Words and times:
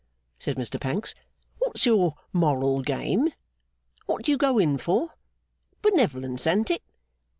said 0.39 0.55
Mr 0.57 0.81
Pancks. 0.81 1.13
'What's 1.59 1.85
your 1.85 2.15
moral 2.33 2.81
game? 2.81 3.33
What 4.07 4.25
do 4.25 4.31
you 4.31 4.37
go 4.39 4.57
in 4.57 4.79
for? 4.79 5.13
Benevolence, 5.83 6.47
an't 6.47 6.71
it? 6.71 6.81